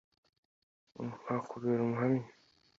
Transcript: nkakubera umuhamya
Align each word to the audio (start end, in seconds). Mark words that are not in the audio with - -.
nkakubera 1.23 1.81
umuhamya 1.83 2.29